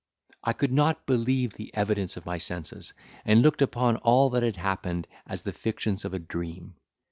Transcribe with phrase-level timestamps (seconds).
[0.43, 4.55] I could not believe the evidence of my senses, and looked upon all that had
[4.57, 6.73] happened as the fictions of a dream!